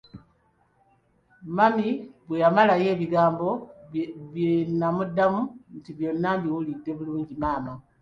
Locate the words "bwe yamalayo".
2.27-2.87